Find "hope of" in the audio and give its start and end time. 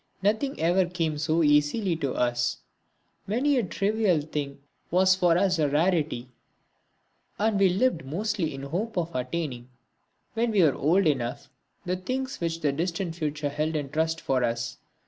8.69-9.13